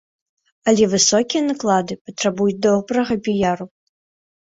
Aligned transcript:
Але 0.73 0.87
высокія 0.93 1.43
наклады 1.51 1.93
патрабуюць 2.09 2.59
добрага 2.71 3.23
піяру. 3.25 3.65